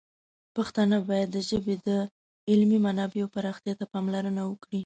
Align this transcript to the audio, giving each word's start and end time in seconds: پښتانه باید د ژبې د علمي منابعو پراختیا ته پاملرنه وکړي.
پښتانه 0.55 0.97
باید 1.09 1.29
د 1.31 1.37
ژبې 1.49 1.75
د 1.87 1.89
علمي 2.51 2.79
منابعو 2.85 3.31
پراختیا 3.35 3.73
ته 3.79 3.85
پاملرنه 3.93 4.41
وکړي. 4.47 4.79